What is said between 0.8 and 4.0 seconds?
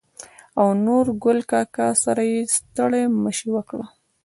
نورګل کاکا سره يې ستړي مشې وکړه.